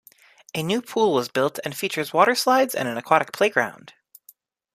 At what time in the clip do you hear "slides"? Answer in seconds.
2.33-2.73